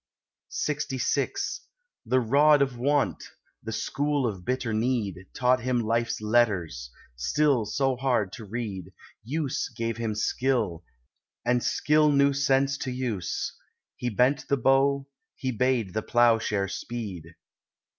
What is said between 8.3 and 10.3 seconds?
to read: Use gave him